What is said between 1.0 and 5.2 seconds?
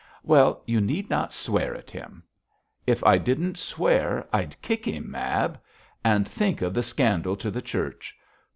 not swear at him.' 'If I didn't swear I'd kick him,